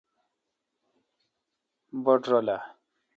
بٹ 2.03 2.21
رل 2.31 2.47
آ 2.55 2.57